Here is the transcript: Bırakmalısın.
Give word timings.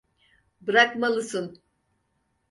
Bırakmalısın. 0.61 1.61